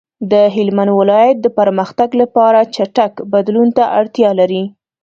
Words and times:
د 0.31 0.33
هلمند 0.55 0.91
ولایت 0.99 1.37
د 1.41 1.47
پرمختګ 1.59 2.09
لپاره 2.21 2.59
چټک 2.75 3.13
بدلون 3.31 3.67
ته 3.77 3.83
اړتیا 3.99 4.29
لري. 4.39 4.63